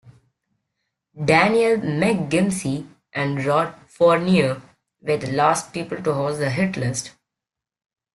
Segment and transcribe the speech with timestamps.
[1.15, 4.59] Danielle McGimsie and Rob Fournier,
[4.99, 7.11] were the last people to host the "Hit List".